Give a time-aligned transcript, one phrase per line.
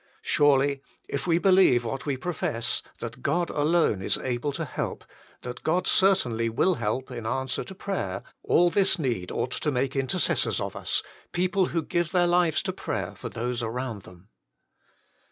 [0.23, 5.05] Surely, if we believe what we profess, that God alone is able to help,
[5.43, 9.95] that God certainly will help in answer to prayer, all this need ought to make
[9.95, 11.03] intercessors of us,
[11.33, 14.29] people who give their lives to prayer for those around them.